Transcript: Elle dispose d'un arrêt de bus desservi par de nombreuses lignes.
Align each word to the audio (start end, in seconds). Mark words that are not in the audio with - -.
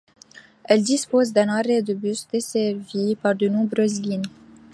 Elle 0.63 0.81
dispose 0.81 1.31
d'un 1.31 1.47
arrêt 1.49 1.83
de 1.83 1.93
bus 1.93 2.27
desservi 2.33 3.15
par 3.17 3.35
de 3.35 3.47
nombreuses 3.47 4.01
lignes. 4.01 4.23